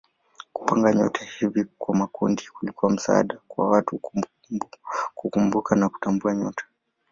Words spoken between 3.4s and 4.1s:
kwa watu